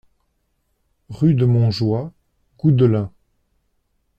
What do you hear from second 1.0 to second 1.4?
Rue